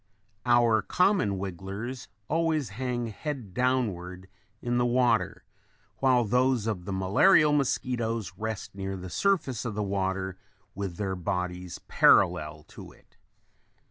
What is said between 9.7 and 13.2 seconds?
the water with their bodies parallel to it.